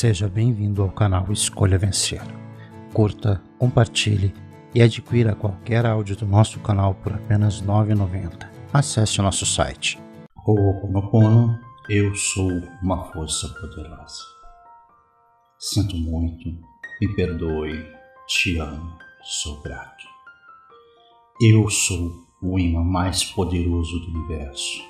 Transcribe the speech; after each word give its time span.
Seja 0.00 0.28
bem-vindo 0.28 0.80
ao 0.80 0.92
canal 0.92 1.26
Escolha 1.32 1.76
Vencer. 1.76 2.22
Curta, 2.94 3.42
compartilhe 3.58 4.32
e 4.72 4.80
adquira 4.80 5.34
qualquer 5.34 5.84
áudio 5.84 6.14
do 6.14 6.24
nosso 6.24 6.60
canal 6.60 6.94
por 6.94 7.14
apenas 7.14 7.58
R$ 7.58 7.66
9,90. 7.66 8.48
Acesse 8.72 9.18
o 9.18 9.24
nosso 9.24 9.44
site. 9.44 9.98
Ho'oponopono, 10.46 11.58
eu 11.90 12.14
sou 12.14 12.48
uma 12.80 13.12
força 13.12 13.48
poderosa. 13.60 14.22
Sinto 15.58 15.96
muito, 15.96 16.48
me 17.00 17.16
perdoe, 17.16 17.84
te 18.28 18.56
amo, 18.56 18.96
sou 19.24 19.60
grato. 19.62 20.06
Eu 21.42 21.68
sou 21.68 22.24
o 22.40 22.56
imã 22.56 22.84
mais 22.84 23.24
poderoso 23.24 23.98
do 23.98 24.16
universo 24.16 24.80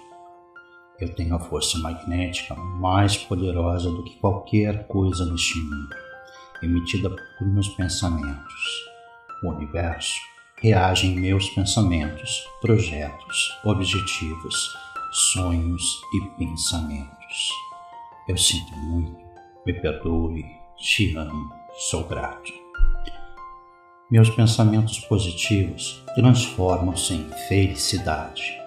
eu 1.01 1.15
tenho 1.15 1.37
a 1.37 1.39
força 1.39 1.79
magnética 1.79 2.55
mais 2.55 3.17
poderosa 3.17 3.91
do 3.91 4.03
que 4.03 4.17
qualquer 4.17 4.87
coisa 4.89 5.25
neste 5.25 5.59
mundo, 5.59 5.95
emitida 6.63 7.09
por 7.11 7.47
meus 7.47 7.69
pensamentos. 7.69 8.89
O 9.45 9.51
universo 9.51 10.19
reage 10.61 11.07
em 11.07 11.15
meus 11.15 11.49
pensamentos, 11.51 12.43
projetos, 12.61 13.57
objetivos, 13.65 14.77
sonhos 15.13 16.01
e 16.15 16.27
pensamentos. 16.37 17.49
Eu 18.29 18.37
sinto 18.37 18.75
muito, 18.77 19.17
me 19.65 19.73
perdoe, 19.73 20.45
te 20.77 21.17
amo, 21.17 21.53
sou 21.91 22.05
grato. 22.05 22.53
Meus 24.11 24.31
pensamentos 24.31 24.99
positivos 25.01 26.03
transformam-se 26.15 27.15
em 27.15 27.31
felicidade. 27.47 28.59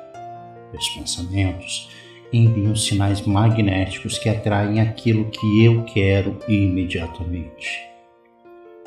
Meus 0.71 0.87
pensamentos 0.89 1.89
enviam 2.31 2.76
sinais 2.76 3.21
magnéticos 3.21 4.17
que 4.17 4.30
atraem 4.30 4.80
aquilo 4.80 5.30
que 5.30 5.63
eu 5.63 5.84
quero 5.84 6.38
imediatamente. 6.48 7.70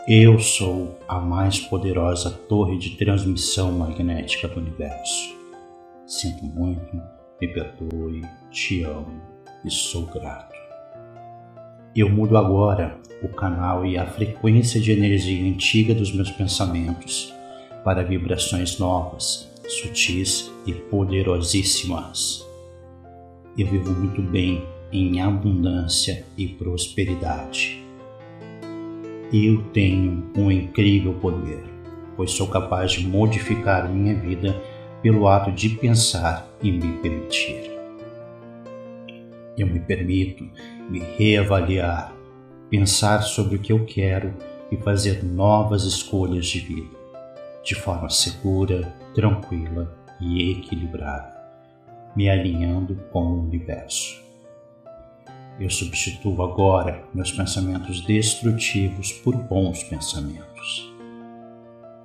Eu 0.09 0.39
sou 0.39 0.99
a 1.09 1.19
mais 1.19 1.59
poderosa 1.59 2.31
torre 2.31 2.79
de 2.79 2.97
transmissão 2.97 3.73
magnética 3.73 4.49
do 4.49 4.61
universo. 4.61 5.35
Sinto 6.07 6.45
muito, 6.45 7.01
me 7.41 7.49
perdoe, 7.49 8.23
te 8.51 8.83
amo 8.83 9.21
e 9.65 9.71
sou 9.71 10.07
grato. 10.07 10.55
Eu 11.97 12.11
mudo 12.11 12.37
agora 12.37 12.99
o 13.23 13.29
canal 13.29 13.87
e 13.87 13.97
a 13.97 14.07
frequência 14.07 14.81
de 14.81 14.93
energia 14.93 15.49
antiga 15.49 15.95
dos 15.95 16.13
meus 16.13 16.31
pensamentos 16.31 17.33
para 17.83 18.03
vibrações 18.03 18.79
novas, 18.79 19.51
sutis 19.67 20.51
e 20.67 20.73
poderosíssimas 20.73 22.44
eu 23.57 23.69
vivo 23.69 23.93
muito 23.93 24.21
bem 24.21 24.65
em 24.93 25.21
abundância 25.21 26.25
e 26.37 26.49
prosperidade. 26.49 27.83
Eu 29.33 29.63
tenho 29.73 30.31
um 30.37 30.51
incrível 30.51 31.15
poder, 31.15 31.63
pois 32.17 32.33
sou 32.33 32.49
capaz 32.49 32.93
de 32.93 33.07
modificar 33.07 33.89
minha 33.89 34.15
vida 34.15 34.61
pelo 35.03 35.29
ato 35.29 35.53
de 35.53 35.71
pensar 35.71 36.49
e 36.63 36.71
me 36.73 36.99
permitir. 36.99 37.73
Eu 39.57 39.69
me 39.69 39.79
permito 39.79 40.49
me 40.91 41.01
reavaliar, 41.17 42.13
pensar 42.69 43.23
sobre 43.23 43.57
o 43.57 43.59
que 43.61 43.73
eu 43.73 43.85
quero 43.85 44.35
e 44.71 44.77
fazer 44.77 45.25
novas 45.25 45.85
escolhas 45.85 46.47
de 46.47 46.59
vida, 46.59 46.97
de 47.63 47.75
forma 47.77 48.11
segura, 48.11 48.95
tranquila 49.15 49.97
e 50.21 50.51
equilibrada 50.51 51.34
me 52.15 52.29
alinhando 52.29 52.97
com 53.11 53.25
o 53.25 53.43
universo. 53.45 54.23
Eu 55.59 55.71
substituo 55.71 56.43
agora 56.43 57.05
meus 57.15 57.31
pensamentos 57.31 58.01
destrutivos 58.01 59.13
por 59.13 59.37
bons 59.37 59.83
pensamentos. 59.85 60.93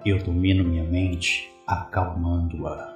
Eu 0.05 0.19
domino 0.19 0.63
minha 0.63 0.83
mente 0.83 1.49
acalmando-a. 1.65 2.95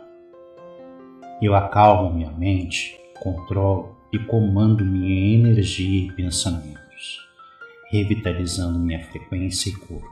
Eu 1.42 1.56
acalmo 1.56 2.14
minha 2.14 2.32
mente, 2.32 3.00
controlo 3.20 3.98
e 4.12 4.20
comando 4.20 4.86
minha 4.86 5.36
energia 5.36 6.08
e 6.08 6.12
pensamentos, 6.12 7.20
revitalizando 7.90 8.80
minha 8.80 9.04
frequência 9.08 9.70
e 9.70 9.74
corpo. 9.74 10.08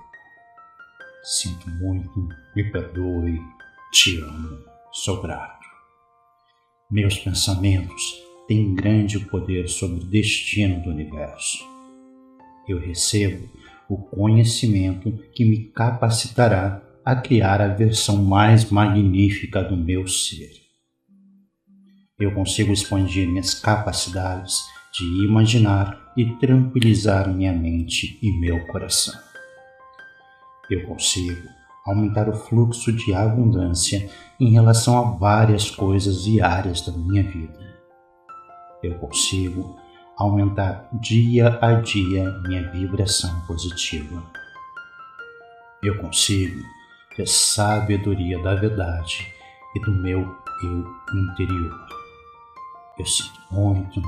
Sinto 1.24 1.70
muito, 1.70 2.28
me 2.56 2.64
perdoe, 2.72 3.40
te 3.92 4.20
amo, 4.22 4.58
sou 4.92 5.22
grato. 5.22 5.61
Meus 6.92 7.18
pensamentos 7.18 8.22
têm 8.50 8.76
grande 8.76 9.18
poder 9.18 9.70
sobre 9.70 10.02
o 10.02 10.08
destino 10.10 10.84
do 10.84 10.90
universo. 10.90 11.64
Eu 12.68 12.82
recebo 12.82 13.50
o 13.88 13.98
conhecimento 13.98 15.10
que 15.34 15.46
me 15.46 15.72
capacitará 15.72 16.84
a 17.06 17.16
criar 17.16 17.62
a 17.62 17.70
versão 17.70 18.22
mais 18.22 18.70
magnífica 18.70 19.64
do 19.64 19.78
meu 19.78 20.06
ser. 20.06 20.52
Eu 22.20 22.34
consigo 22.34 22.74
expandir 22.74 23.26
minhas 23.26 23.54
capacidades 23.54 24.60
de 24.94 25.06
imaginar 25.26 26.12
e 26.18 26.26
tranquilizar 26.40 27.34
minha 27.34 27.54
mente 27.54 28.20
e 28.22 28.38
meu 28.38 28.68
coração. 28.68 29.18
Eu 30.70 30.86
consigo 30.86 31.61
aumentar 31.86 32.30
o 32.30 32.34
fluxo 32.34 32.92
de 32.92 33.14
abundância 33.14 34.10
em 34.40 34.52
relação 34.52 34.98
a 34.98 35.12
várias 35.18 35.70
coisas 35.70 36.28
e 36.28 36.42
áreas 36.42 36.82
da 36.82 36.92
minha 36.92 37.24
vida. 37.24 37.60
Eu 38.84 38.98
consigo 39.00 39.80
aumentar 40.18 40.90
dia 40.94 41.48
a 41.62 41.74
dia 41.82 42.32
minha 42.44 42.70
vibração 42.72 43.42
positiva. 43.48 44.24
Eu 45.84 45.98
consigo 46.00 46.62
ter 47.16 47.28
sabedoria 47.28 48.42
da 48.44 48.56
verdade 48.56 49.34
e 49.76 49.80
do 49.80 49.92
meu 49.92 50.20
eu 50.64 50.86
interior. 51.32 51.88
Eu 53.00 53.06
sinto 53.06 53.40
muito, 53.50 54.00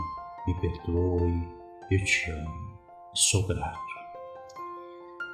me 0.45 0.53
perdoe, 0.61 1.47
eu 1.90 2.03
te 2.03 2.29
amo 2.29 2.79
e 3.13 3.19
sou 3.19 3.47
grato 3.47 3.93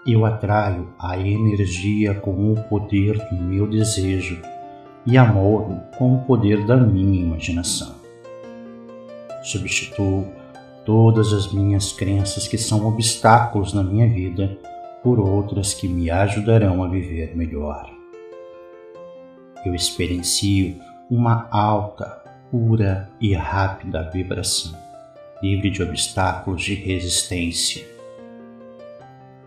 eu 0.08 0.26
atraio 0.26 0.94
a 0.98 1.18
energia 1.18 2.14
com 2.14 2.54
o 2.54 2.64
poder 2.64 3.18
do 3.30 3.36
meu 3.36 3.68
desejo 3.68 4.42
e 5.06 5.18
amor 5.18 5.68
com 5.98 6.16
o 6.16 6.22
poder 6.26 6.66
da 6.66 6.78
minha 6.78 7.22
imaginação. 7.22 7.96
Substituo 9.44 10.26
todas 10.86 11.34
as 11.34 11.52
minhas 11.52 11.92
crenças 11.92 12.48
que 12.48 12.58
são 12.58 12.88
obstáculos 12.88 13.74
na 13.74 13.84
minha 13.84 14.08
vida 14.08 14.58
por 15.04 15.20
outras 15.20 15.74
que 15.74 15.88
me 15.88 16.10
ajudarão 16.10 16.84
a 16.84 16.88
viver 16.88 17.36
melhor. 17.36 17.90
Eu 19.66 19.76
experiencio 19.76 20.76
uma 21.10 21.48
alta, 21.52 22.24
pura 22.50 23.10
e 23.20 23.34
rápida 23.34 24.10
vibração, 24.10 24.74
livre 25.42 25.70
de 25.70 25.84
obstáculos 25.84 26.62
de 26.62 26.76
resistência 26.76 27.99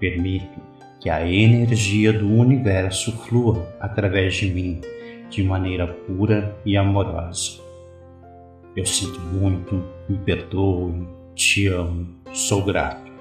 Permito 0.03 0.61
que 0.99 1.09
a 1.09 1.25
energia 1.25 2.13
do 2.13 2.29
universo 2.29 3.13
flua 3.19 3.73
através 3.79 4.35
de 4.35 4.51
mim 4.51 4.81
de 5.31 5.45
maneira 5.45 5.87
pura 5.87 6.59
e 6.67 6.77
amorosa. 6.77 7.61
Eu 8.75 8.85
sinto 8.85 9.21
muito, 9.21 9.81
me 10.09 10.19
perdoe, 10.19 11.07
te 11.37 11.69
amo, 11.69 12.09
sou 12.33 12.65
grato. 12.65 13.13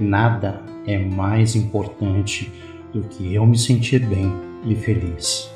Nada 0.00 0.62
é 0.86 0.96
mais 0.96 1.54
importante 1.54 2.50
do 2.90 3.02
que 3.02 3.34
eu 3.34 3.44
me 3.44 3.58
sentir 3.58 3.98
bem 4.06 4.32
e 4.64 4.74
feliz. 4.74 5.54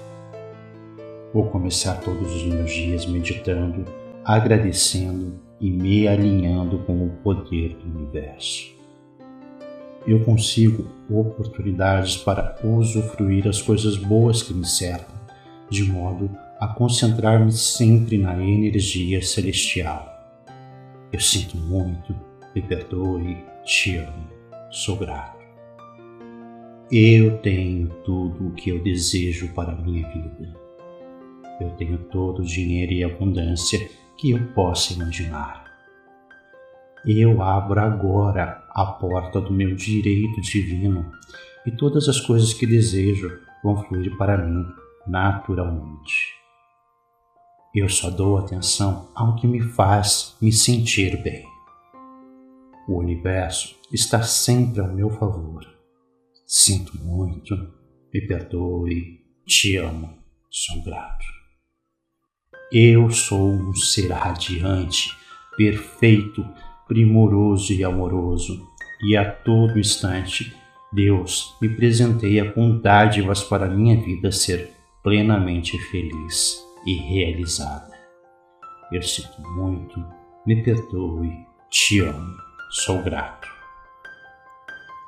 Vou 1.32 1.46
começar 1.46 1.94
todos 1.94 2.30
os 2.30 2.42
meus 2.44 2.70
dias 2.70 3.06
meditando, 3.06 3.86
agradecendo 4.22 5.40
e 5.58 5.70
me 5.70 6.06
alinhando 6.06 6.80
com 6.80 7.06
o 7.06 7.10
poder 7.22 7.74
do 7.76 7.98
universo 7.98 8.83
eu 10.06 10.22
consigo 10.24 10.86
oportunidades 11.08 12.16
para 12.16 12.56
usufruir 12.62 13.48
as 13.48 13.62
coisas 13.62 13.96
boas 13.96 14.42
que 14.42 14.52
me 14.52 14.66
cercam, 14.66 15.14
de 15.70 15.84
modo 15.84 16.30
a 16.60 16.68
concentrar-me 16.68 17.52
sempre 17.52 18.18
na 18.18 18.38
energia 18.42 19.22
celestial. 19.22 20.10
Eu 21.12 21.20
sinto 21.20 21.56
muito, 21.56 22.14
me 22.54 22.62
perdoe, 22.62 23.36
te 23.64 23.96
amo, 23.96 24.28
sou 24.70 24.96
grato. 24.96 25.44
Eu 26.90 27.38
tenho 27.38 27.88
tudo 28.04 28.48
o 28.48 28.52
que 28.52 28.70
eu 28.70 28.82
desejo 28.82 29.48
para 29.54 29.72
a 29.72 29.76
minha 29.76 30.06
vida. 30.08 30.54
Eu 31.60 31.70
tenho 31.70 31.98
todo 31.98 32.42
o 32.42 32.44
dinheiro 32.44 32.92
e 32.92 33.02
abundância 33.02 33.88
que 34.16 34.32
eu 34.32 34.52
possa 34.54 34.92
imaginar. 34.92 35.63
Eu 37.06 37.42
abro 37.42 37.78
agora 37.80 38.64
a 38.70 38.86
porta 38.86 39.40
do 39.40 39.52
meu 39.52 39.74
direito 39.74 40.40
divino 40.40 41.12
e 41.66 41.70
todas 41.70 42.08
as 42.08 42.18
coisas 42.18 42.54
que 42.54 42.66
desejo 42.66 43.30
vão 43.62 43.76
fluir 43.84 44.16
para 44.16 44.38
mim 44.38 44.64
naturalmente. 45.06 46.34
Eu 47.74 47.88
só 47.88 48.08
dou 48.08 48.38
atenção 48.38 49.10
ao 49.14 49.36
que 49.36 49.46
me 49.46 49.60
faz 49.60 50.36
me 50.40 50.52
sentir 50.52 51.22
bem. 51.22 51.44
O 52.88 52.98
universo 52.98 53.76
está 53.92 54.22
sempre 54.22 54.80
ao 54.80 54.88
meu 54.88 55.10
favor. 55.10 55.66
Sinto 56.46 56.96
muito, 56.98 57.54
me 58.12 58.26
perdoe, 58.26 59.20
te 59.46 59.76
amo, 59.76 60.18
sou 60.50 60.82
grato. 60.82 61.24
Eu 62.72 63.10
sou 63.10 63.50
um 63.50 63.74
ser 63.74 64.10
radiante, 64.10 65.16
perfeito, 65.56 66.46
primoroso 66.86 67.72
e 67.72 67.84
amoroso, 67.84 68.68
e 69.02 69.16
a 69.16 69.30
todo 69.30 69.78
instante 69.78 70.54
Deus 70.92 71.56
me 71.60 71.68
presenteia 71.68 72.52
com 72.52 72.78
dádivas 72.78 73.42
para 73.42 73.68
minha 73.68 74.00
vida 74.00 74.30
ser 74.30 74.74
plenamente 75.02 75.76
feliz 75.90 76.64
e 76.86 76.94
realizada. 76.94 77.92
Eu 78.92 79.02
sinto 79.02 79.40
muito, 79.50 80.04
me 80.46 80.62
perdoe, 80.62 81.32
te 81.68 82.00
amo, 82.00 82.36
sou 82.70 83.02
grato. 83.02 83.48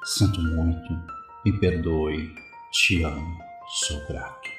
Sinto 0.04 0.40
muito, 0.40 0.92
me 1.44 1.52
perdoe, 1.60 2.34
te 2.72 3.04
amo, 3.04 3.38
sou 3.68 4.04
grato. 4.06 4.50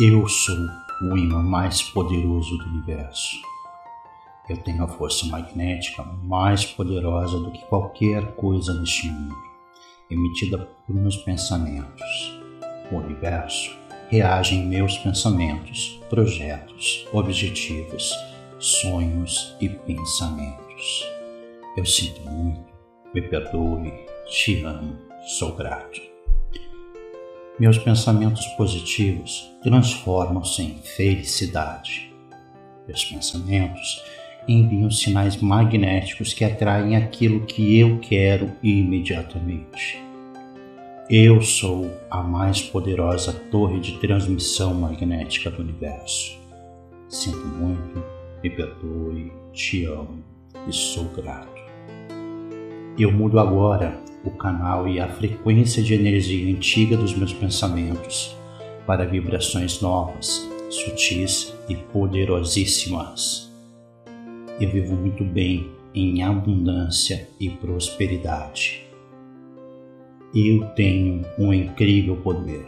Eu 0.00 0.26
sou 0.26 0.56
o 1.02 1.16
imã 1.16 1.42
mais 1.42 1.82
poderoso 1.82 2.56
do 2.56 2.64
universo. 2.70 3.36
Eu 4.48 4.56
tenho 4.58 4.82
a 4.82 4.88
força 4.88 5.26
magnética 5.26 6.02
mais 6.02 6.64
poderosa 6.64 7.38
do 7.38 7.52
que 7.52 7.64
qualquer 7.66 8.34
coisa 8.34 8.74
neste 8.80 9.08
mundo, 9.08 9.36
emitida 10.10 10.58
por 10.58 10.94
meus 10.94 11.16
pensamentos. 11.16 12.40
O 12.90 12.96
universo 12.96 13.78
reage 14.08 14.56
em 14.56 14.66
meus 14.66 14.98
pensamentos, 14.98 16.00
projetos, 16.10 17.06
objetivos, 17.12 18.12
sonhos 18.58 19.56
e 19.60 19.68
pensamentos. 19.68 21.06
Eu 21.76 21.86
sinto 21.86 22.20
muito, 22.28 22.72
me 23.14 23.22
perdoe, 23.22 23.92
te 24.26 24.64
amo, 24.64 24.98
sou 25.38 25.54
grato. 25.54 26.00
Meus 27.58 27.78
pensamentos 27.78 28.44
positivos 28.56 29.48
transformam-se 29.62 30.62
em 30.62 30.78
felicidade. 30.78 32.12
Meus 32.88 33.04
pensamentos 33.04 34.02
enviam 34.46 34.90
sinais 34.90 35.36
magnéticos 35.36 36.32
que 36.32 36.44
atraem 36.44 36.96
aquilo 36.96 37.46
que 37.46 37.78
eu 37.78 37.98
quero 37.98 38.52
imediatamente. 38.62 40.02
Eu 41.08 41.42
sou 41.42 41.90
a 42.08 42.22
mais 42.22 42.62
poderosa 42.62 43.32
torre 43.50 43.80
de 43.80 43.98
transmissão 43.98 44.72
magnética 44.74 45.50
do 45.50 45.62
universo. 45.62 46.38
Sinto 47.08 47.44
muito, 47.46 48.02
me 48.42 48.48
perdoe, 48.48 49.32
te 49.52 49.84
amo 49.84 50.22
e 50.68 50.72
sou 50.72 51.04
grato. 51.06 51.60
Eu 52.96 53.10
mudo 53.10 53.40
agora 53.40 53.98
o 54.24 54.30
canal 54.30 54.86
e 54.86 55.00
a 55.00 55.08
frequência 55.08 55.82
de 55.82 55.94
energia 55.94 56.54
antiga 56.54 56.96
dos 56.96 57.14
meus 57.14 57.32
pensamentos 57.32 58.36
para 58.86 59.04
vibrações 59.04 59.80
novas, 59.80 60.48
sutis 60.68 61.54
e 61.68 61.74
poderosíssimas. 61.74 63.49
Eu 64.60 64.68
vivo 64.68 64.94
muito 64.94 65.24
bem 65.24 65.72
em 65.94 66.22
abundância 66.22 67.26
e 67.40 67.48
prosperidade. 67.48 68.86
Eu 70.34 70.66
tenho 70.74 71.24
um 71.38 71.52
incrível 71.52 72.16
poder, 72.16 72.66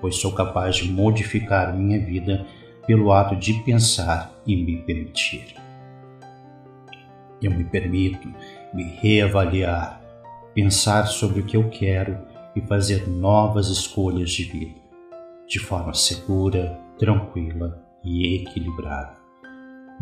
pois 0.00 0.16
sou 0.16 0.32
capaz 0.32 0.76
de 0.76 0.90
modificar 0.90 1.76
minha 1.76 1.98
vida 1.98 2.46
pelo 2.86 3.10
ato 3.10 3.34
de 3.34 3.54
pensar 3.64 4.32
e 4.46 4.56
me 4.56 4.82
permitir. 4.82 5.56
Eu 7.42 7.50
me 7.50 7.64
permito 7.64 8.32
me 8.72 8.84
reavaliar, 8.84 10.00
pensar 10.54 11.06
sobre 11.06 11.40
o 11.40 11.44
que 11.44 11.56
eu 11.56 11.68
quero 11.70 12.18
e 12.54 12.60
fazer 12.60 13.08
novas 13.08 13.68
escolhas 13.68 14.30
de 14.30 14.44
vida, 14.44 14.80
de 15.48 15.58
forma 15.58 15.92
segura, 15.92 16.78
tranquila 16.98 17.84
e 18.04 18.36
equilibrada, 18.36 19.21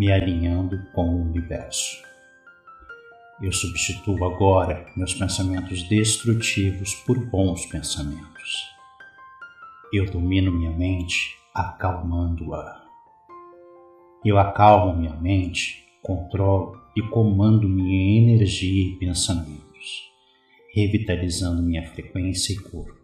me 0.00 0.11
alinhando 0.11 0.82
com 0.94 1.11
o 1.11 1.20
universo. 1.29 2.02
Eu 3.38 3.52
substituo 3.52 4.25
agora 4.25 4.91
meus 4.97 5.12
pensamentos 5.12 5.82
destrutivos 5.91 6.94
por 7.05 7.19
bons 7.26 7.67
pensamentos. 7.67 8.64
Eu 9.93 10.11
domino 10.11 10.50
minha 10.52 10.70
mente 10.70 11.37
acalmando-a. 11.55 12.82
Eu 14.25 14.38
acalmo 14.38 14.99
minha 14.99 15.14
mente, 15.17 15.85
controlo 16.02 16.81
e 16.97 17.02
comando 17.11 17.69
minha 17.69 18.23
energia 18.23 18.94
e 18.94 18.99
pensamentos, 18.99 20.11
revitalizando 20.75 21.62
minha 21.62 21.87
frequência 21.93 22.55
e 22.55 22.56
corpo. 22.56 22.99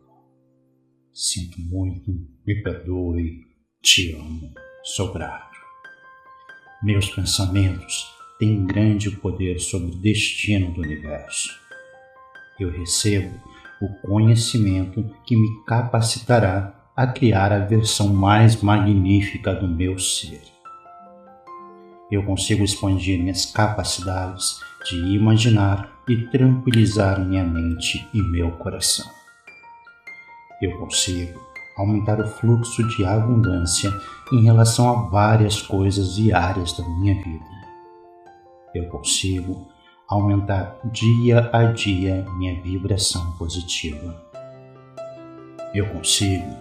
Sinto 1.12 1.60
muito, 1.60 2.10
me 2.46 2.62
perdoe, 2.62 3.42
te 3.82 4.14
amo, 4.14 4.50
sou 4.82 5.12
grato. 5.12 5.55
Meus 6.82 7.08
pensamentos 7.08 8.06
tem 8.38 8.66
grande 8.66 9.10
poder 9.10 9.58
sobre 9.58 9.92
o 9.92 9.96
destino 9.96 10.70
do 10.72 10.82
universo. 10.82 11.48
Eu 12.60 12.70
recebo 12.70 13.40
o 13.80 13.88
conhecimento 14.06 15.02
que 15.24 15.34
me 15.34 15.64
capacitará 15.64 16.74
a 16.94 17.06
criar 17.06 17.50
a 17.50 17.60
versão 17.60 18.08
mais 18.08 18.60
magnífica 18.60 19.54
do 19.54 19.66
meu 19.66 19.98
ser. 19.98 20.42
Eu 22.10 22.22
consigo 22.24 22.62
expandir 22.62 23.18
minhas 23.18 23.46
capacidades 23.46 24.60
de 24.84 24.96
imaginar 25.14 25.90
e 26.06 26.26
tranquilizar 26.28 27.18
minha 27.24 27.42
mente 27.42 28.06
e 28.12 28.20
meu 28.20 28.50
coração. 28.52 29.10
Eu 30.60 30.78
consigo 30.78 31.55
aumentar 31.76 32.20
o 32.20 32.26
fluxo 32.26 32.86
de 32.88 33.04
abundância 33.04 33.92
em 34.32 34.42
relação 34.42 34.88
a 34.88 35.08
várias 35.08 35.60
coisas 35.60 36.18
e 36.18 36.32
áreas 36.32 36.72
da 36.72 36.88
minha 36.88 37.14
vida 37.14 37.56
eu 38.76 38.86
consigo 38.88 39.66
aumentar 40.08 40.78
dia 40.84 41.50
a 41.52 41.64
dia 41.72 42.24
minha 42.36 42.60
vibração 42.60 43.32
positiva. 43.32 44.24
Eu 45.74 45.88
consigo 45.88 46.56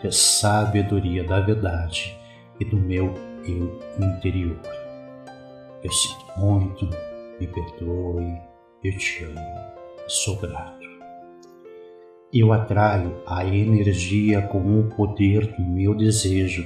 ter 0.00 0.12
sabedoria 0.12 1.24
da 1.24 1.40
verdade 1.40 2.16
e 2.58 2.64
do 2.64 2.76
meu 2.76 3.14
eu 3.44 3.78
interior. 3.98 4.60
Eu 5.82 5.92
sinto 5.92 6.26
muito, 6.36 6.88
me 7.40 7.46
perdoe, 7.46 8.38
eu 8.84 8.98
te 8.98 9.24
amo, 9.24 9.40
sou 10.08 10.36
grato. 10.36 10.79
Eu 12.32 12.52
atraio 12.52 13.16
a 13.26 13.44
energia 13.44 14.40
com 14.40 14.78
o 14.78 14.84
poder 14.84 15.48
do 15.48 15.62
meu 15.62 15.96
desejo 15.96 16.64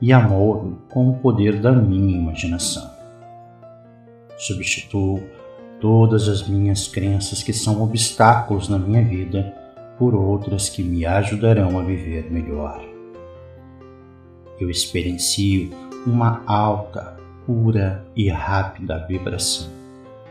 e 0.00 0.12
amor 0.12 0.76
com 0.90 1.10
o 1.10 1.18
poder 1.18 1.60
da 1.60 1.70
minha 1.70 2.18
imaginação. 2.18 2.90
Substituo 4.36 5.22
todas 5.80 6.28
as 6.28 6.48
minhas 6.48 6.88
crenças 6.88 7.44
que 7.44 7.52
são 7.52 7.80
obstáculos 7.80 8.68
na 8.68 8.76
minha 8.76 9.04
vida 9.04 9.54
por 9.96 10.16
outras 10.16 10.68
que 10.68 10.82
me 10.82 11.06
ajudarão 11.06 11.78
a 11.78 11.82
viver 11.84 12.28
melhor. 12.28 12.84
Eu 14.58 14.68
experiencio 14.68 15.70
uma 16.04 16.42
alta, 16.44 17.16
pura 17.46 18.04
e 18.16 18.28
rápida 18.28 19.06
vibração, 19.06 19.70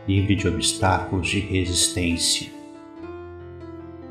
livre 0.06 0.34
de 0.34 0.46
obstáculos 0.46 1.28
de 1.28 1.40
resistência. 1.40 2.57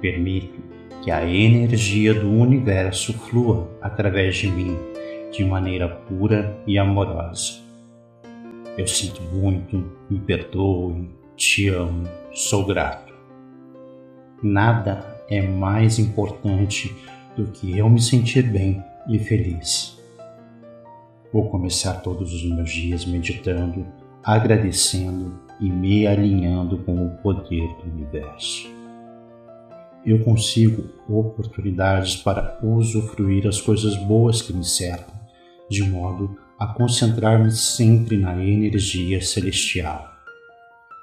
Permito 0.02 0.62
que 1.04 1.12
a 1.12 1.28
energia 1.28 2.14
do 2.14 2.30
universo 2.30 3.14
flua 3.14 3.70
através 3.82 4.36
de 4.36 4.48
mim 4.48 4.78
de 5.32 5.44
maneira 5.44 5.88
pura 5.88 6.58
e 6.66 6.78
amorosa 6.78 7.68
eu 8.78 8.86
sinto 8.86 9.24
muito, 9.24 9.92
me 10.08 10.20
perdoe, 10.20 11.10
te 11.36 11.68
amo, 11.68 12.08
sou 12.32 12.64
grato. 12.64 13.12
Nada 14.44 15.24
é 15.28 15.42
mais 15.42 15.98
importante 15.98 16.96
do 17.36 17.48
que 17.48 17.76
eu 17.76 17.90
me 17.90 18.00
sentir 18.00 18.44
bem 18.44 18.84
e 19.10 19.18
feliz. 19.18 20.00
Vou 21.34 21.50
começar 21.50 22.02
todos 22.02 22.32
os 22.32 22.44
meus 22.48 22.70
dias 22.72 23.04
meditando, 23.04 23.84
agradecendo 24.24 25.40
e 25.60 25.72
me 25.72 26.06
alinhando 26.06 26.78
com 26.78 27.04
o 27.04 27.18
poder 27.18 27.68
do 27.78 27.92
universo. 27.92 28.77
Eu 30.08 30.24
consigo 30.24 30.90
oportunidades 31.10 32.16
para 32.16 32.58
usufruir 32.64 33.46
as 33.46 33.60
coisas 33.60 33.94
boas 34.06 34.42
que 34.42 34.54
me 34.54 34.64
cercam, 34.64 35.14
de 35.70 35.84
modo 35.84 36.34
a 36.58 36.66
concentrar-me 36.66 37.52
sempre 37.52 38.16
na 38.16 38.42
energia 38.42 39.20
celestial. 39.20 40.10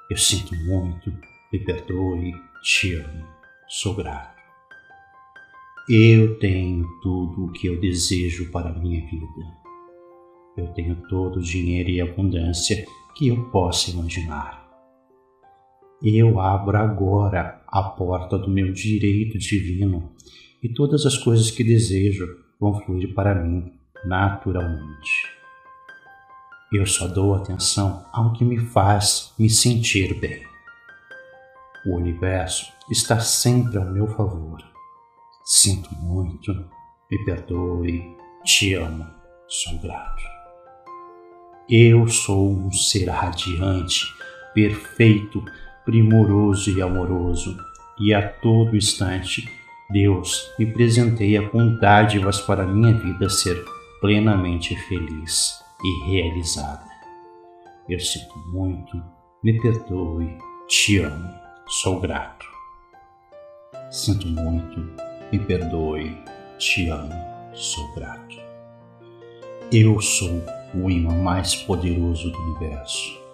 Eu 0.09 0.17
sinto 0.17 0.55
muito, 0.55 1.13
me 1.53 1.59
perdoe, 1.59 2.33
te 2.63 2.95
amo, 2.95 3.27
sou 3.67 3.93
grato. 3.93 4.41
Eu 5.87 6.39
tenho 6.39 6.83
tudo 7.03 7.45
o 7.45 7.51
que 7.51 7.67
eu 7.67 7.79
desejo 7.79 8.51
para 8.51 8.71
a 8.71 8.73
minha 8.73 9.05
vida. 9.05 9.25
Eu 10.57 10.73
tenho 10.73 10.95
todo 11.07 11.37
o 11.37 11.43
dinheiro 11.43 11.91
e 11.91 12.01
abundância 12.01 12.83
que 13.15 13.27
eu 13.27 13.51
possa 13.51 13.91
imaginar. 13.91 14.64
Eu 16.03 16.39
abro 16.39 16.77
agora 16.77 17.61
a 17.67 17.83
porta 17.83 18.37
do 18.37 18.49
meu 18.49 18.71
direito 18.71 19.37
divino 19.37 20.11
e 20.61 20.69
todas 20.69 21.05
as 21.05 21.17
coisas 21.17 21.49
que 21.49 21.63
desejo 21.63 22.27
vão 22.59 22.79
fluir 22.81 23.13
para 23.13 23.35
mim 23.35 23.71
naturalmente. 24.03 25.35
Eu 26.73 26.85
só 26.85 27.07
dou 27.07 27.35
atenção 27.35 28.05
ao 28.11 28.33
que 28.33 28.43
me 28.43 28.57
faz 28.57 29.33
me 29.39 29.49
sentir 29.49 30.19
bem. 30.19 30.43
O 31.85 31.95
universo 31.95 32.71
está 32.89 33.19
sempre 33.19 33.77
ao 33.77 33.85
meu 33.85 34.07
favor. 34.07 34.61
Sinto 35.45 35.93
muito, 35.95 36.51
me 37.09 37.23
perdoe, 37.23 38.03
te 38.43 38.73
amo, 38.73 39.05
sou 39.47 39.77
grato. 39.79 40.23
Eu 41.69 42.07
sou 42.07 42.51
um 42.51 42.71
ser 42.71 43.09
radiante, 43.09 44.05
perfeito, 44.53 45.43
primoroso 45.85 46.75
e 46.75 46.81
amoroso, 46.81 47.57
e 47.99 48.13
a 48.13 48.27
todo 48.27 48.75
instante 48.75 49.47
Deus 49.89 50.51
me 50.57 50.65
presenteia 50.65 51.47
com 51.47 51.77
dádivas 51.77 52.41
para 52.41 52.65
minha 52.65 52.93
vida 52.93 53.29
ser 53.29 53.63
plenamente 54.01 54.75
feliz 54.87 55.63
e 55.83 56.11
realizada. 56.11 56.85
Eu 57.87 57.99
sinto 57.99 58.35
muito, 58.47 59.01
me 59.43 59.61
perdoe, 59.61 60.37
te 60.67 60.97
amo, 60.97 61.29
sou 61.67 61.99
grato. 61.99 62.45
Sinto 63.91 64.27
muito, 64.27 64.79
me 65.31 65.37
perdoe, 65.37 66.17
te 66.57 66.89
amo, 66.89 67.13
sou 67.53 67.93
grato. 67.93 68.37
Eu 69.71 70.01
sou 70.01 70.41
o 70.73 70.89
imã 70.89 71.13
mais 71.21 71.53
poderoso 71.55 72.31
do 72.31 72.39
universo. 72.39 73.24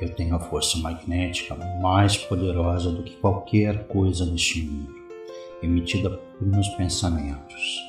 Eu 0.00 0.08
tenho 0.14 0.34
a 0.34 0.40
força 0.40 0.78
magnética 0.78 1.54
mais 1.80 2.16
poderosa 2.16 2.90
do 2.90 3.02
que 3.02 3.16
qualquer 3.16 3.86
coisa 3.86 4.26
neste 4.26 4.62
mundo 4.62 5.04
emitida 5.64 6.10
por 6.10 6.46
meus 6.46 6.68
pensamentos. 6.70 7.80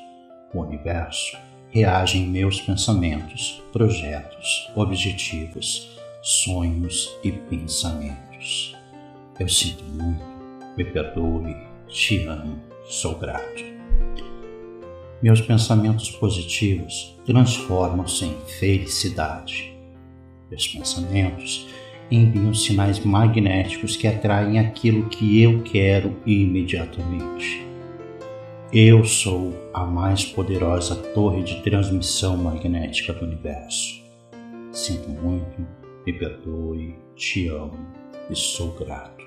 O 0.53 0.61
universo 0.61 1.37
reage 1.69 2.17
em 2.17 2.27
meus 2.27 2.61
pensamentos, 2.61 3.61
projetos, 3.73 4.71
objetivos, 4.75 5.99
sonhos 6.21 7.17
e 7.23 7.31
pensamentos. 7.31 8.75
Eu 9.39 9.49
sinto 9.49 9.83
muito, 9.83 10.23
me 10.77 10.85
perdoe, 10.85 11.55
te 11.87 12.25
amo, 12.25 12.61
sou 12.85 13.15
grato. 13.15 13.75
Meus 15.21 15.41
pensamentos 15.41 16.11
positivos 16.11 17.17
transformam-se 17.25 18.25
em 18.25 18.37
felicidade. 18.59 19.75
Meus 20.49 20.67
pensamentos 20.67 21.67
enviam 22.11 22.53
sinais 22.53 22.99
magnéticos 22.99 23.97
que 23.97 24.07
atraem 24.07 24.59
aquilo 24.59 25.09
que 25.09 25.41
eu 25.41 25.63
quero 25.63 26.15
imediatamente. 26.25 27.65
Eu 28.71 29.05
sou 29.05 29.53
a 29.73 29.85
mais 29.85 30.25
poderosa 30.25 30.95
torre 30.95 31.43
de 31.43 31.61
transmissão 31.61 32.35
magnética 32.35 33.13
do 33.13 33.25
universo. 33.25 34.03
Sinto 34.71 35.09
muito, 35.09 35.65
me 36.05 36.13
perdoe, 36.13 36.95
te 37.15 37.47
amo 37.47 37.87
e 38.29 38.35
sou 38.35 38.73
grato. 38.73 39.23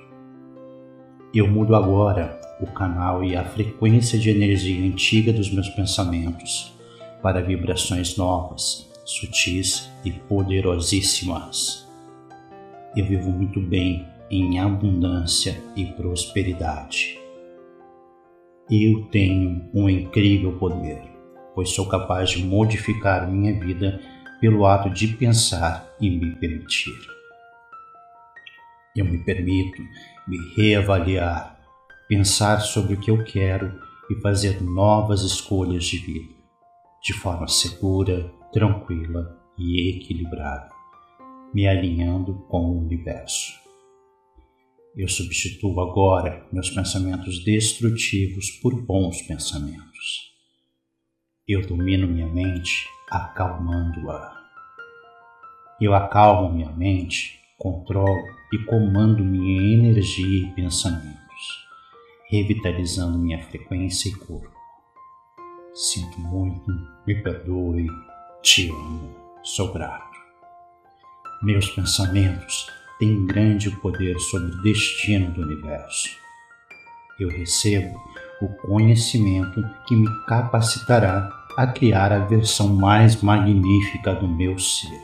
Eu 1.35 1.49
mudo 1.49 1.75
agora 1.75 2.39
o 2.61 2.67
canal 2.67 3.25
e 3.25 3.37
a 3.37 3.45
frequência 3.45 4.19
de 4.19 4.31
energia 4.31 4.87
antiga 4.87 5.33
dos 5.33 5.51
meus 5.51 5.69
pensamentos 5.71 6.75
para 7.23 7.41
vibrações 7.41 8.17
novas, 8.17 8.91
sutis 9.05 9.89
e 10.05 10.11
poderosíssimas. 10.13 11.88
Eu 12.97 13.05
vivo 13.05 13.31
muito 13.31 13.61
bem 13.61 14.07
em 14.31 14.59
abundância 14.59 15.63
e 15.77 15.87
prosperidade. 15.87 17.19
Eu 18.71 19.07
tenho 19.11 19.69
um 19.73 19.89
incrível 19.89 20.59
poder, 20.59 21.03
pois 21.55 21.71
sou 21.71 21.87
capaz 21.87 22.31
de 22.31 22.45
modificar 22.45 23.31
minha 23.31 23.59
vida 23.59 24.01
pelo 24.41 24.67
ato 24.67 24.91
de 24.91 25.09
pensar 25.09 25.95
e 26.01 26.11
me 26.11 26.35
permitir. 26.37 26.99
Eu 28.97 29.05
me 29.05 29.19
permito 29.25 29.83
me 30.27 30.37
reavaliar, 30.57 31.59
pensar 32.09 32.61
sobre 32.61 32.95
o 32.95 33.01
que 33.01 33.11
eu 33.11 33.25
quero 33.25 33.81
e 34.11 34.21
fazer 34.21 34.63
novas 34.63 35.23
escolhas 35.23 35.85
de 35.85 35.99
vida, 35.99 36.35
de 37.03 37.13
forma 37.15 37.49
segura, 37.49 38.31
tranquila 38.53 39.39
e 39.57 39.97
equilibrada, 39.97 40.71
me 41.53 41.67
alinhando 41.67 42.35
com 42.49 42.67
o 42.67 42.79
universo. 42.79 43.53
Eu 44.97 45.09
substituo 45.09 45.81
agora 45.81 46.47
meus 46.53 46.71
pensamentos 46.71 47.45
destrutivos 47.45 48.51
por 48.51 48.75
bons 48.85 49.23
pensamentos. 49.23 50.33
Eu 51.47 51.67
domino 51.67 52.07
minha 52.07 52.27
mente 52.27 52.89
acalmando-a. 53.11 54.37
Eu 55.81 55.95
acalmo 55.95 56.53
minha 56.53 56.73
mente, 56.73 57.39
controlo 57.57 58.27
e 58.53 58.59
comando 58.65 59.25
minha 59.25 59.73
energia 59.73 60.49
e 60.49 60.55
pensamentos, 60.55 61.69
revitalizando 62.29 63.19
minha 63.19 63.41
frequência 63.45 64.09
e 64.09 64.13
corpo. 64.13 64.53
Sinto 65.73 66.19
muito, 66.19 66.71
me 67.07 67.23
perdoe, 67.23 67.87
te 68.43 68.69
amo, 68.69 69.15
sou 69.45 69.73
grato. 69.73 70.08
Meus 71.41 71.71
pensamentos 71.71 72.69
tem 72.99 73.25
grande 73.25 73.71
poder 73.71 74.19
sobre 74.19 74.51
o 74.51 74.63
destino 74.63 75.31
do 75.31 75.43
universo. 75.43 76.09
Eu 77.21 77.29
recebo 77.29 77.97
o 78.43 78.49
conhecimento 78.67 79.65
que 79.87 79.95
me 79.95 80.09
capacitará 80.27 81.31
a 81.57 81.65
criar 81.69 82.13
a 82.13 82.19
versão 82.19 82.75
mais 82.75 83.23
magnífica 83.23 84.17
do 84.17 84.27
meu 84.27 84.59
ser. 84.59 85.01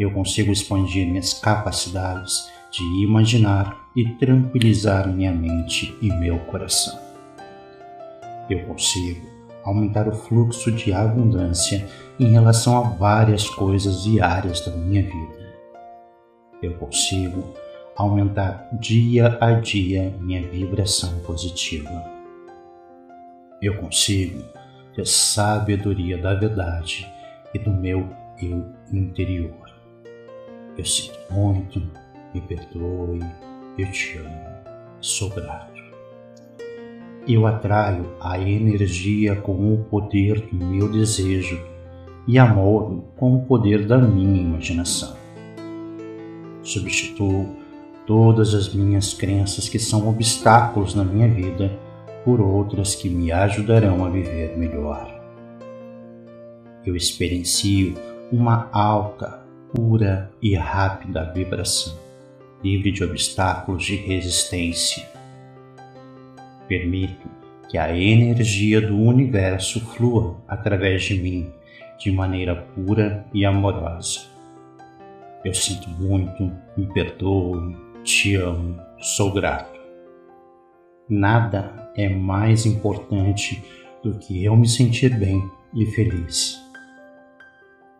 Eu 0.00 0.10
consigo 0.10 0.50
expandir 0.50 1.06
minhas 1.06 1.32
capacidades 1.32 2.50
de 2.72 2.82
imaginar 3.04 3.88
e 3.94 4.04
tranquilizar 4.16 5.06
minha 5.06 5.32
mente 5.32 5.96
e 6.02 6.08
meu 6.08 6.40
coração. 6.40 6.98
Eu 8.50 8.64
consigo 8.66 9.35
aumentar 9.66 10.08
o 10.08 10.12
fluxo 10.12 10.72
de 10.72 10.92
abundância 10.94 11.86
em 12.18 12.32
relação 12.32 12.78
a 12.78 12.82
várias 12.82 13.50
coisas 13.50 14.06
e 14.06 14.20
áreas 14.20 14.60
da 14.60 14.72
minha 14.72 15.02
vida 15.02 15.46
eu 16.62 16.74
consigo 16.74 17.54
aumentar 17.94 18.68
dia 18.72 19.38
a 19.40 19.52
dia 19.52 20.10
minha 20.20 20.42
vibração 20.48 21.18
positiva. 21.20 22.04
Eu 23.60 23.76
consigo 23.78 24.42
ter 24.94 25.06
sabedoria 25.06 26.18
da 26.18 26.34
verdade 26.34 27.10
e 27.54 27.58
do 27.58 27.70
meu 27.70 28.08
eu 28.40 28.66
interior. 28.92 29.66
Eu 30.76 30.84
sinto 30.84 31.18
muito, 31.30 31.80
me 32.34 32.40
perdoe, 32.42 33.20
eu 33.78 33.90
te 33.90 34.18
amo, 34.18 35.00
sou 35.00 35.30
grato. 35.30 35.75
Eu 37.28 37.44
atraio 37.44 38.12
a 38.20 38.38
energia 38.38 39.34
com 39.34 39.74
o 39.74 39.78
poder 39.90 40.48
do 40.52 40.64
meu 40.64 40.88
desejo 40.88 41.60
e 42.24 42.38
amor 42.38 43.02
com 43.16 43.34
o 43.34 43.44
poder 43.44 43.84
da 43.84 43.98
minha 43.98 44.40
imaginação. 44.40 45.16
Substituo 46.62 47.48
todas 48.06 48.54
as 48.54 48.72
minhas 48.72 49.12
crenças 49.12 49.68
que 49.68 49.78
são 49.78 50.08
obstáculos 50.08 50.94
na 50.94 51.04
minha 51.04 51.28
vida 51.28 51.76
por 52.24 52.40
outras 52.40 52.94
que 52.94 53.08
me 53.08 53.32
ajudarão 53.32 54.04
a 54.04 54.08
viver 54.08 54.56
melhor. 54.56 55.12
Eu 56.84 56.94
experiencio 56.94 57.94
uma 58.30 58.68
alta, 58.72 59.42
pura 59.74 60.30
e 60.40 60.54
rápida 60.54 61.32
vibração, 61.32 61.96
livre 62.62 62.92
de 62.92 63.02
obstáculos 63.02 63.84
de 63.84 63.96
resistência. 63.96 65.15
Permito 66.68 67.28
que 67.68 67.78
a 67.78 67.96
energia 67.96 68.80
do 68.80 68.96
universo 68.96 69.80
flua 69.94 70.42
através 70.46 71.02
de 71.04 71.14
mim 71.14 71.52
de 71.98 72.10
maneira 72.10 72.54
pura 72.54 73.24
e 73.32 73.44
amorosa 73.44 74.36
eu 75.46 75.54
sinto 75.54 75.88
muito, 75.90 76.50
me 76.76 76.92
perdoe, 76.92 77.76
te 78.02 78.34
amo, 78.34 78.80
sou 78.98 79.32
grato. 79.32 79.78
Nada 81.08 81.92
é 81.96 82.08
mais 82.08 82.66
importante 82.66 83.62
do 84.02 84.18
que 84.18 84.44
eu 84.44 84.56
me 84.56 84.68
sentir 84.68 85.16
bem 85.16 85.40
e 85.72 85.86
feliz. 85.86 86.60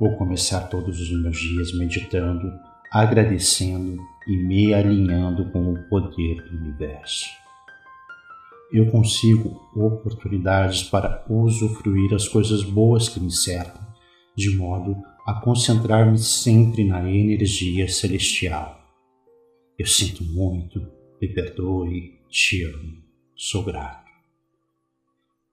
Vou 0.01 0.17
começar 0.17 0.63
todos 0.63 1.01
os 1.01 1.23
meus 1.23 1.39
dias 1.39 1.73
meditando, 1.79 2.53
agradecendo 2.93 3.97
e 4.27 4.37
me 4.37 4.75
alinhando 4.75 5.49
com 5.53 5.73
o 5.73 5.89
poder 5.89 6.43
do 6.51 6.57
universo. 6.57 7.31
Eu 8.73 8.91
consigo 8.91 9.61
oportunidades 9.75 10.83
para 10.83 11.25
usufruir 11.29 12.13
as 12.13 12.27
coisas 12.27 12.65
boas 12.65 13.09
que 13.09 13.21
me 13.21 13.31
cercam, 13.31 13.87
de 14.37 14.57
modo 14.57 14.97
a 15.25 15.35
concentrar-me 15.35 16.19
sempre 16.19 16.85
na 16.85 17.09
energia 17.09 17.89
celestial. 17.89 18.81
Eu 19.79 19.87
sinto 19.87 20.25
muito, 20.25 20.81
me 21.21 21.29
perdoe, 21.29 22.21
te 22.29 22.65
amo, 22.65 23.03
sou 23.37 23.63
grato. 23.63 24.07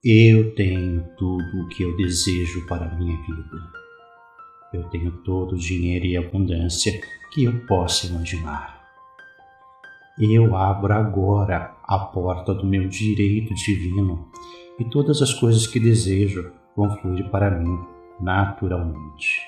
Eu 0.03 0.53
tenho 0.55 1.03
tudo 1.15 1.62
o 1.62 1.67
que 1.70 1.84
eu 1.84 1.96
desejo 1.96 2.65
para 2.67 2.86
a 2.86 2.96
minha 2.96 3.15
vida. 3.22 3.72
Eu 4.74 4.89
tenho 4.89 5.12
todo 5.24 5.53
o 5.53 5.58
dinheiro 5.58 6.05
e 6.05 6.17
abundância 6.17 6.91
que 7.32 7.43
eu 7.43 7.65
possa 7.67 8.08
imaginar. 8.08 8.84
Eu 10.20 10.55
abro 10.55 10.93
agora 10.93 11.73
a 11.84 12.00
porta 12.00 12.54
do 12.54 12.66
meu 12.66 12.88
direito 12.88 13.54
divino 13.54 14.28
e 14.80 14.86
todas 14.86 15.22
as 15.22 15.34
coisas 15.34 15.68
que 15.68 15.80
desejo 15.80 16.52
vão 16.75 16.96
fluir 16.98 17.30
para 17.30 17.52
mim 17.52 17.80
naturalmente. 18.20 19.42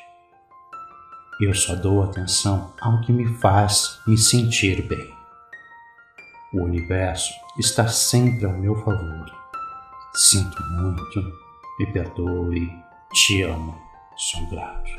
Eu 1.42 1.54
só 1.54 1.76
dou 1.76 2.04
atenção 2.04 2.74
ao 2.80 3.02
que 3.02 3.12
me 3.12 3.26
faz 3.26 4.00
me 4.08 4.18
sentir 4.18 4.82
bem. 4.88 5.14
O 6.54 6.64
universo 6.64 7.34
está 7.60 7.88
sempre 7.88 8.46
ao 8.46 8.54
meu 8.54 8.76
favor. 8.76 9.26
Sinto 10.14 10.64
muito, 10.72 11.22
me 11.80 11.86
perdoe, 11.88 12.72
te 13.12 13.42
amo, 13.42 13.78
sou 14.16 14.50
grato. 14.50 14.92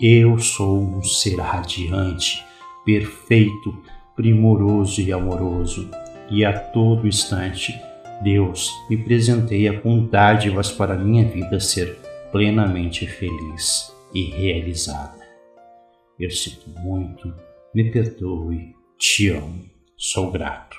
Eu 0.00 0.38
sou 0.38 0.80
um 0.80 1.02
ser 1.02 1.38
radiante, 1.38 2.44
perfeito, 2.84 3.80
primoroso 4.18 5.00
e 5.00 5.12
amoroso, 5.12 5.88
e 6.28 6.44
a 6.44 6.58
todo 6.58 7.06
instante 7.06 7.80
Deus 8.20 8.72
me 8.90 8.96
presenteia 9.04 9.80
com 9.80 10.06
dádivas 10.06 10.72
para 10.72 10.98
minha 10.98 11.24
vida 11.24 11.60
ser 11.60 11.96
plenamente 12.32 13.06
feliz 13.06 13.94
e 14.12 14.24
realizada. 14.24 15.24
Eu 16.18 16.32
sinto 16.32 16.68
muito, 16.80 17.32
me 17.72 17.92
perdoe, 17.92 18.74
te 18.98 19.28
amo, 19.28 19.64
sou 19.96 20.32
grato. 20.32 20.76